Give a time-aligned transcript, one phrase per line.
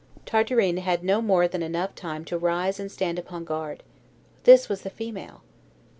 [0.25, 3.83] Tartarin had no more than enough time to rise and stand upon guard.
[4.45, 5.43] This was the female!